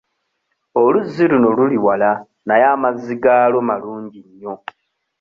Oluzzi 0.81 1.23
luno 1.31 1.49
luli 1.57 1.77
wala 1.85 2.11
naye 2.47 2.65
amazzi 2.75 3.13
gaalwo 3.23 3.59
malungi 3.69 4.19
nnyo. 4.29 4.53